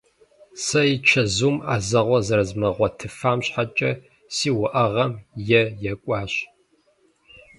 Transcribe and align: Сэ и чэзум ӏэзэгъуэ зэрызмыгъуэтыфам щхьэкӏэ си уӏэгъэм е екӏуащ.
Сэ 0.63 0.81
и 0.93 0.95
чэзум 1.07 1.55
ӏэзэгъуэ 1.63 2.19
зэрызмыгъуэтыфам 2.27 3.39
щхьэкӏэ 3.45 3.91
си 4.35 4.49
уӏэгъэм 4.61 5.13
е 5.59 5.61
екӏуащ. 5.91 6.33